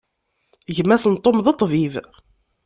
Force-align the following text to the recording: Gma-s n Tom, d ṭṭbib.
Gma-s 0.75 1.05
n 1.07 1.15
Tom, 1.23 1.37
d 1.45 1.47
ṭṭbib. 1.55 1.93